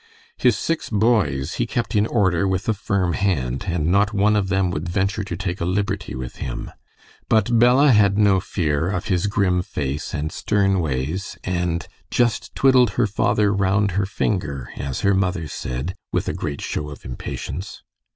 [0.35, 4.47] His six boys he kept in order with a firm hand, and not one of
[4.49, 6.71] them would venture to take a liberty with him.
[7.29, 12.93] But Bella had no fear of his grim face and stern ways, and "just twiddled
[12.97, 17.83] her father round her finger," as her mother said, with a great show of impatience.